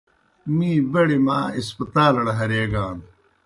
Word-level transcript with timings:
می 0.55 0.71
بَڑیْ 0.91 1.17
ماں 1.25 1.45
ہسپتالَڑ 1.57 2.25
ہریگان۔ 2.37 2.97